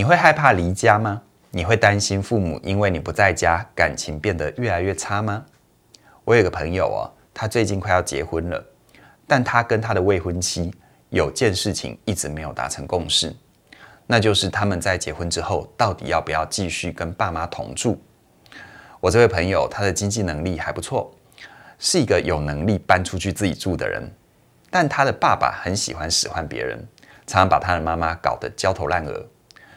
[0.00, 1.20] 你会害怕离家吗？
[1.50, 5.44] 你会担心父母因为你不在家，感情变得越来越差吗？
[6.24, 7.04] 我有个朋友哦，
[7.34, 8.64] 他最近快要结婚了，
[9.26, 10.72] 但他跟他的未婚妻
[11.10, 13.30] 有件事情一直没有达成共识，
[14.06, 18.02] 那就是他们在结婚之后到底要不要继续跟爸妈同住。
[19.00, 21.14] 我这位朋友他的经济能力还不错，
[21.78, 24.10] 是一个有能力搬出去自己住的人，
[24.70, 26.78] 但他的爸爸很喜欢使唤别人，
[27.26, 29.26] 常常把他的妈妈搞得焦头烂额。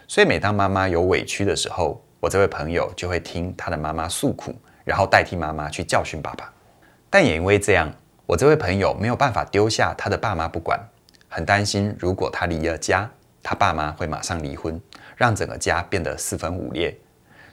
[0.07, 4.53] 所以，每当妈妈有委屈的时候，我这位朋友就会听他的妈妈诉苦，
[4.83, 6.51] 然后代替妈妈去教训爸爸。
[7.09, 7.91] 但也因为这样，
[8.25, 10.79] 我这位朋友没有办法丢下他的爸妈不管，
[11.27, 13.09] 很担心如果他离了家，
[13.41, 14.79] 他爸妈会马上离婚，
[15.15, 16.95] 让整个家变得四分五裂。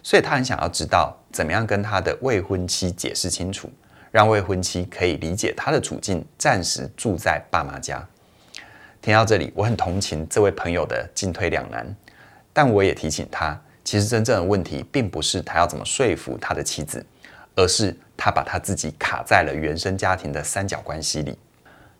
[0.02, 3.70] 所以他很想要知道怎么样跟他的未婚妻解释清楚，
[4.10, 8.06] 让未婚妻可以理解他的处境，暂时住在爸妈家。
[9.02, 11.94] 听到这里，我很同情这位朋友的进退两难。
[12.52, 17.04] 但我也提醒他，其实真正的问题并不是他要怎么说服他的妻子，
[17.56, 21.38] 而是他把他自己卡在了原生家庭的三角关系里。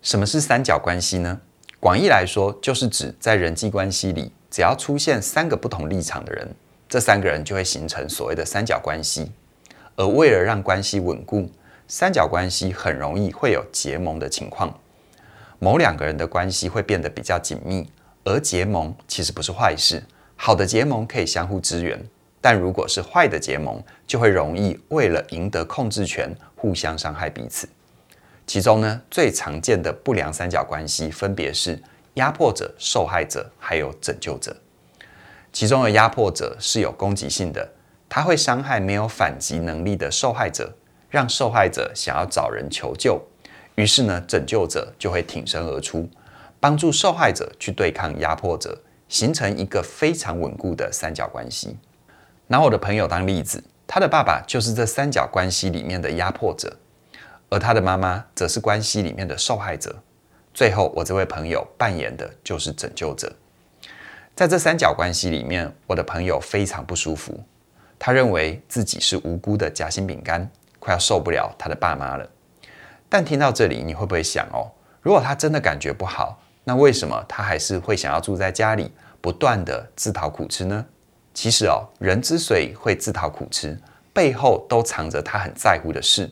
[0.01, 1.39] 什么是三角关系呢？
[1.79, 6.47] 广义来说，就是指在人际关系里，只要出现三个不同立场的人，
[6.87, 9.31] 这三个人就会形成所谓的三角关系。
[9.95, 11.49] 而为了让关系稳固，
[11.87, 14.73] 三角关系很容易会有结盟的情况，
[15.59, 17.89] 某两个人的关系会变得比较紧密，
[18.23, 20.01] 而结盟其实不是坏事。
[20.43, 22.03] 好的结盟可以相互支援，
[22.41, 27.69] 但如果是坏的结盟，就会容易为了赢得控制权，互相伤害彼此。
[28.47, 31.79] 其中呢，最常见的不良三角关系分别是
[32.15, 34.57] 压迫者、受害者，还有拯救者。
[35.53, 37.73] 其中的压迫者是有攻击性的，
[38.09, 40.75] 他会伤害没有反击能力的受害者，
[41.11, 43.21] 让受害者想要找人求救。
[43.75, 46.09] 于是呢，拯救者就会挺身而出，
[46.59, 48.81] 帮助受害者去对抗压迫者。
[49.11, 51.77] 形成一个非常稳固的三角关系。
[52.47, 56.73] 拿我的朋友当例子，他的爸爸就是这三角关系里面的压迫者，
[57.49, 59.93] 而他的妈妈则是关系里面的受害者。
[60.53, 63.31] 最后，我这位朋友扮演的就是拯救者。
[64.33, 67.37] 在这三角关系里面，我的朋友非常不舒服，
[67.99, 70.49] 他认为自己是无辜的夹心饼干，
[70.79, 72.25] 快要受不了他的爸妈了。
[73.09, 74.71] 但听到这里，你会不会想哦，
[75.01, 80.85] 如果他真的感觉不好，那为什么他还是会想要住在家里，不断的自讨苦吃呢？
[81.33, 83.77] 其实哦，人之所以会自讨苦吃，
[84.13, 86.29] 背后都藏着他很在乎的事。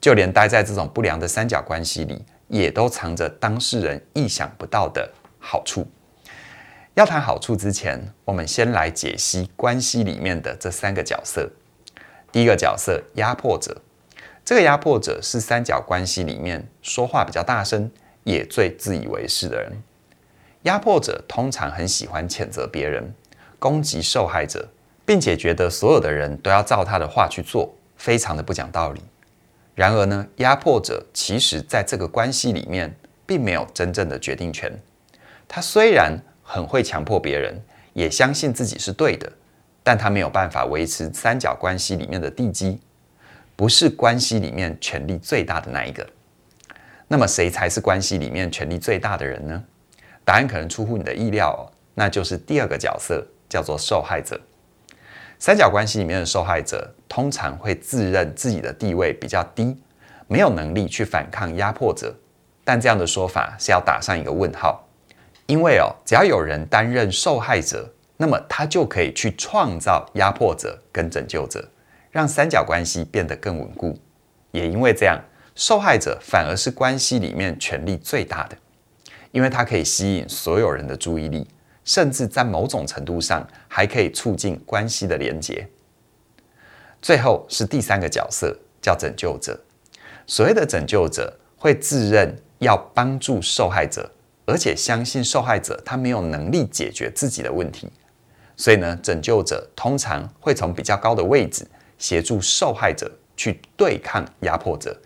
[0.00, 5.86] 就连待在这种不良的三角关系里，也都藏着当事人意想不到的好处。
[6.94, 11.50] 要谈好处之前，我们先来解析关系里面的这三个角色。
[12.32, 13.80] 第一个角色，压迫者。
[14.44, 17.90] 这个压迫者是三角关系里面说话比较大声，
[18.24, 19.72] 也最自以为是的人，
[20.62, 23.14] 压迫者通常很喜欢谴责别人，
[23.58, 24.68] 攻击受害者，
[25.06, 29.00] 并且觉得所有的人都要照他的话去做，非常的不讲道理。
[29.74, 32.94] 然而呢，压迫者其实在这个关系里面
[33.24, 34.70] 并没有真正的决定权。
[35.48, 37.58] 他虽然很会强迫别人，
[37.94, 39.32] 也相信自己是对的，
[39.82, 42.78] 但他没有办法维持三角关系里面的地基，
[43.56, 46.06] 不是关系里面权力最大的那一个。
[47.12, 49.64] 那么谁才是关系里面权力最大的人呢？
[50.24, 54.40] 答案可能出乎你的意料哦，那就是第二个角色，叫做受害者。
[55.36, 59.76] 三角关系里面的受害者通常会自认自己的地位比较低，
[60.28, 62.14] 没有能力去反抗压迫者。
[62.62, 64.86] 但这样的说法是要打上一个问号，
[65.46, 71.68] 因为哦，只要有人担任受害者，那么他就可以去创造压迫者跟拯救者，
[72.12, 73.98] 让三角关系变得更稳固。
[74.52, 75.20] 也因为这样。
[75.60, 78.56] 受害者反而是关系里面权力最大的，
[79.30, 81.46] 因为他可以吸引所有人的注意力，
[81.84, 85.68] 甚至在某种程度上还可以促进关系的连结。
[87.02, 89.60] 最后是第三个角色，叫拯救者。
[90.26, 94.10] 所谓的拯救者会自认要帮助受害者，
[94.46, 97.86] 而且相信受害者他没有能力解决自己的问题，
[98.56, 101.66] 所以呢，拯救者通常会从比较高的位置
[101.98, 104.98] 协助受害者去对抗压迫者。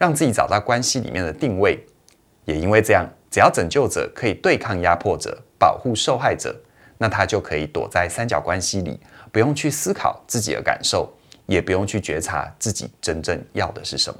[0.00, 1.78] 让自己找到关系里面的定位，
[2.46, 6.58] 也因为这样，只要拯救者可以对抗压迫者，保护受害者，
[6.96, 8.98] 那他就可以躲在三角关系里，
[9.30, 11.12] 不用去思考自己的感受，
[11.44, 14.18] 也不用去觉察自己真正要的是什么。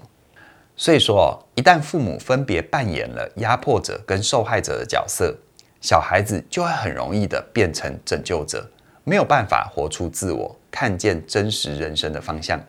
[0.76, 5.34] 所以说，一旦父母分别扮演了压迫者跟受害者的角色，
[5.80, 8.70] 小孩子就会很容易的变成拯救者，
[9.02, 12.60] 没有办法活出自我，看见真实人生的方向。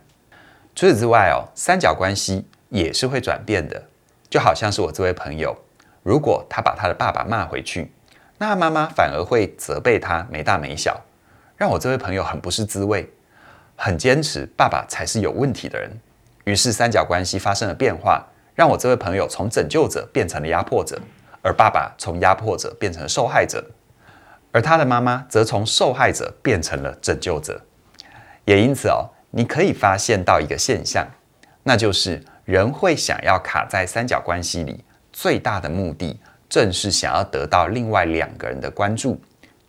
[0.73, 2.45] 除此之外哦，三角关系。
[2.71, 3.83] 也是会转变的，
[4.29, 5.55] 就好像是我这位朋友，
[6.03, 7.91] 如果他把他的爸爸骂回去，
[8.37, 10.99] 那妈妈反而会责备他没大没小，
[11.57, 13.07] 让我这位朋友很不是滋味，
[13.75, 15.91] 很坚持爸爸才是有问题的人。
[16.45, 18.25] 于是三角关系发生了变化，
[18.55, 20.97] 让我这位朋友从拯救者变成了压迫者，
[21.41, 23.63] 而爸爸从压迫者变成了受害者，
[24.53, 27.61] 而他的妈妈则从受害者变成了拯救者。
[28.45, 31.05] 也因此哦，你可以发现到一个现象，
[31.63, 34.83] 那就是人会想要卡在三角关系里，
[35.13, 39.19] 最大的目的正是想要得到另外两个人的关注，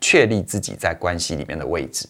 [0.01, 2.09] 确立自己在关系里面的位置。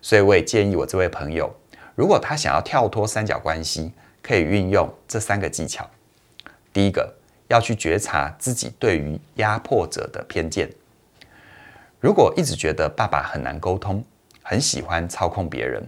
[0.00, 1.54] 所以我也建议我这位朋友，
[1.94, 3.92] 如果他想要跳脱三角关系，
[4.22, 5.88] 可以运用这三个技巧。
[6.72, 7.14] 第一个，
[7.48, 10.70] 要去觉察自己对于压迫者的偏见。
[12.00, 14.02] 如果一直觉得爸爸很难沟通，
[14.42, 15.86] 很喜欢操控别人，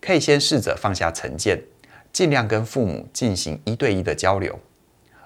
[0.00, 1.60] 可以先试着放下成见，
[2.16, 4.58] 尽量跟父母进行一对一的交流，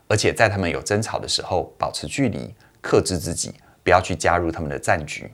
[0.08, 3.54] 而且在他们有争吵的时候保持距离，克制自己，
[3.84, 5.30] 不要去加入他们的战局，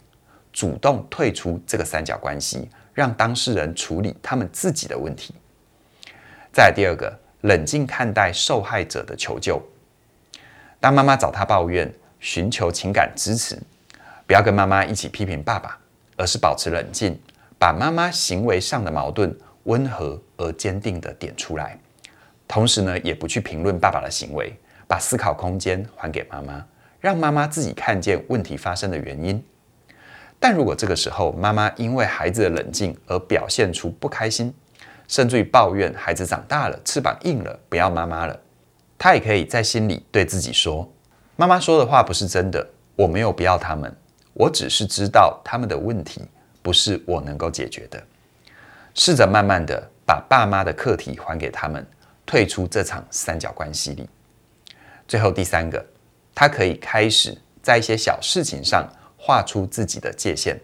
[0.52, 2.68] 主动退出这个三角关系。
[2.92, 5.34] 让当事人处理他们自己的问题。
[6.52, 9.58] 再第二个，冷静看待受害者的求救。
[10.78, 13.58] 当妈妈找他抱怨，寻求情感支持，
[14.26, 15.78] 不要跟妈妈一起批评爸爸，
[16.18, 17.18] 而是保持冷静，
[17.58, 19.34] 把妈妈行为上的矛盾
[19.66, 21.78] 温和而坚定地点出来。
[22.48, 24.52] 同时呢，也不去评论爸爸的行为，
[24.88, 26.64] 把思考空间还给妈妈，
[27.00, 29.42] 让妈妈自己看见问题发生的原因。
[30.38, 34.52] 但如果这个时候妈妈因为孩子的冷静而表现出不开心，
[35.08, 38.40] 甚至于抱怨孩子长大了，翅膀硬了，不要妈妈了，
[38.98, 40.88] 她也可以在心里对自己说
[41.36, 42.64] ：“妈妈说的话不是真的，
[42.94, 43.92] 我没有不要他们，
[44.34, 46.22] 我只是知道他们的问题
[46.62, 48.00] 不是我能够解决的。”
[48.96, 51.86] 试着慢慢的把爸妈的课题还给他们，
[52.26, 54.08] 退出这场三角关系里。
[55.06, 55.86] 最后第三个，
[56.34, 58.84] 他可以开始在一些小事情上。
[59.18, 60.56] 画出自己的界限，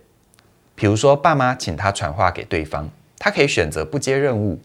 [0.76, 2.88] 比如说爸妈请他传话给对方，
[3.18, 4.60] 他可以选择不接任务，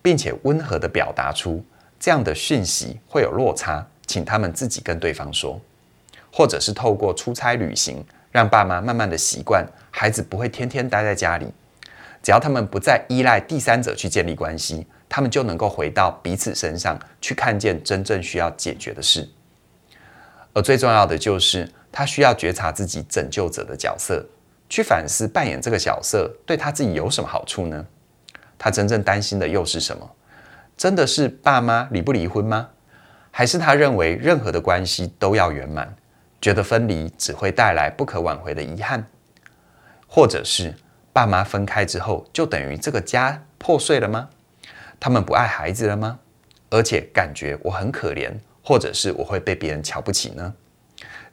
[0.00, 1.64] 并且温和的表达出
[1.98, 5.60] 这样的讯息会有落差，请他们自己跟对方说，
[6.30, 11.52] 或者是透过出差旅行，让爸妈慢慢的习惯，孩子不会天天待在家里，
[12.22, 19.28] 只要他们不再依赖第三者去建立关系，他们就能够回到彼此身上去看见真正需要解决的事，
[20.52, 21.70] 而最重要的就是。
[21.92, 24.24] 他需要觉察自己拯救者的角色，
[24.68, 27.84] 去反思扮演这个角色对他自己有什么好处呢？
[28.56, 30.08] 他真正担心的又是什么？
[30.76, 32.68] 真的是爸妈离不离婚吗？
[33.32, 35.92] 还是他认为任何的关系都要圆满，
[36.40, 39.04] 觉得分离只会带来不可挽回的遗憾？
[40.06, 40.72] 或者是
[41.12, 44.28] 爸妈分开之后就等于这个家破碎了吗？
[44.98, 46.18] 他们不爱孩子了吗？
[46.70, 50.54] 而且感觉我很可怜，或者是我会被别人瞧不起呢？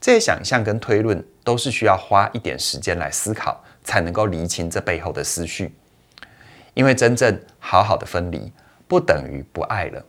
[0.01, 5.75] 这些想象跟推论都是需要花一点时间来思考，才能够厘清这背后的思绪。
[6.73, 8.51] 因为真正好好的分离，
[8.87, 10.03] 不等于不爱了。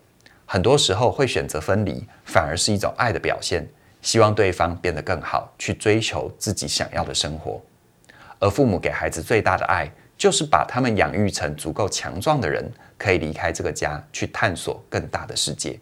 [0.46, 3.66] 很多时候会选择分离，反而是一种爱的表现，
[4.00, 7.60] 希望对方变得更好，去追求自己想要的生活。
[8.38, 15.78] 而父母给孩子最大的爱，就是把他们养育成足够强壮的人，可以离开这个家，去探索更大的世界。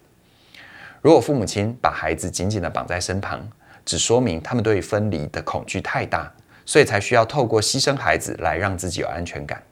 [1.03, 3.47] 如果父母亲把孩子紧紧地绑在身旁，
[3.85, 6.33] 只说明他们对分离的恐惧太大，
[6.64, 9.62] 所以才需要透过牺牲孩子来让自己有安全感。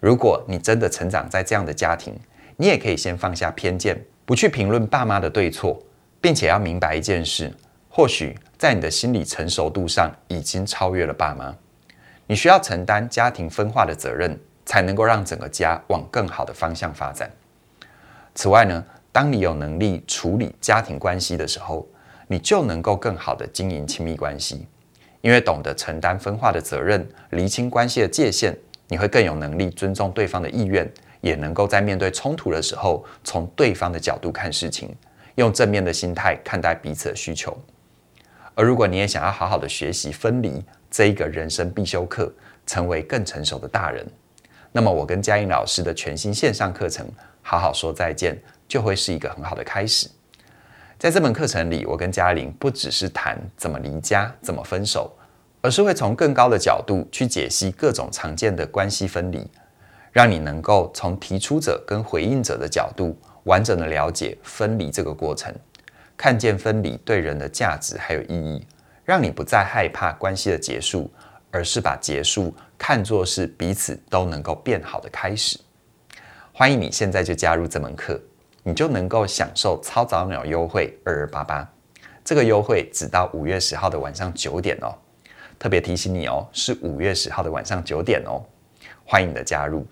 [0.00, 2.18] 如果你真的成长在这样的家庭，
[2.56, 5.80] 你也可以先放下偏见，不去评论爸妈的对错，
[6.20, 7.54] 并且要明白一件事：
[7.88, 11.54] 或许在你的心理成熟度上已经超越了爸妈。
[12.30, 17.28] 你需要承担家庭分化的责任，才能够让整个家往更好的方向发展。
[18.36, 21.84] 此外呢，当你有能力处理家庭关系的时候，
[22.28, 24.68] 你就能够更好的经营亲密关系，
[25.22, 28.56] 因为懂得承担分化的责任，厘清关系的界限，
[28.86, 30.88] 你会更有能力尊重对方的意愿，
[31.22, 34.94] 也能够在面对冲突的时候，从对方的角度看事情，
[35.34, 37.60] 用正面的心态看待彼此的需求。
[38.54, 42.32] 而如果你也想要好好的学习分离这一个人生必修课，
[42.66, 44.04] 成为更成熟的大人，
[44.72, 47.06] 那么我跟嘉玲老师的全新线上课程
[47.42, 48.34] 《好好说再见》
[48.66, 50.08] 就会是一个很好的开始。
[50.98, 55.10] 在这门课程里，我跟嘉玲不只是谈怎么离家、怎么分手，
[55.62, 59.46] 而是会从更高的角度去解析各种常见的关系分离，
[60.12, 65.54] 让你能够从提出者跟回应者的角度，完整的了解分离这个过程，
[66.16, 68.66] 看见分离对人的价值还有意义，
[69.10, 71.10] 让你不再害怕关系的结束，
[71.50, 75.58] 而是把结束看作是彼此都能够变好的开始。
[76.52, 78.20] 欢迎你现在就加入这门课。
[78.62, 81.68] 你就能够享受超早鸟优惠二二八八，
[82.22, 84.94] 这个优惠只到五月十号的晚上九点哦。
[85.58, 88.40] 特别提醒你哦，是五月十号的晚上九点哦，
[89.04, 89.84] 欢迎你的加入。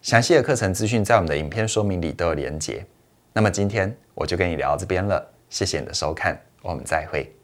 [0.00, 2.86] 详细的课程资讯在我们的影片说明里都有连结。
[3.32, 7.39] 那么今天我就跟你聊到这边了，谢谢你的收看，我们再会。